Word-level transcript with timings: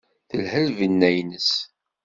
Telha 0.29 0.59
lbenna-nnes. 0.67 1.49